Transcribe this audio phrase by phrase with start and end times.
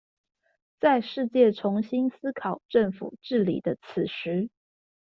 [0.79, 4.49] 在世界重新思考政府治理的此時